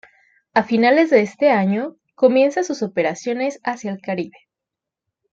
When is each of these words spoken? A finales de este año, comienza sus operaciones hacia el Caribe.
A 0.55 0.63
finales 0.63 1.11
de 1.11 1.21
este 1.21 1.51
año, 1.51 1.95
comienza 2.15 2.63
sus 2.63 2.81
operaciones 2.81 3.59
hacia 3.63 3.91
el 3.91 4.01
Caribe. 4.01 4.35